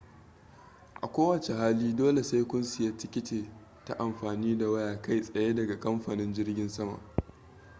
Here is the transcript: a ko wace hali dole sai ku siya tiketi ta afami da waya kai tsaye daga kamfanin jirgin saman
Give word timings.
a 1.03 1.07
ko 1.13 1.21
wace 1.27 1.53
hali 1.53 1.93
dole 1.93 2.23
sai 2.23 2.43
ku 2.43 2.63
siya 2.63 2.97
tiketi 2.97 3.49
ta 3.85 3.93
afami 3.99 4.57
da 4.57 4.69
waya 4.69 5.01
kai 5.01 5.21
tsaye 5.21 5.53
daga 5.55 5.79
kamfanin 5.79 6.33
jirgin 6.33 6.69
saman 6.69 6.99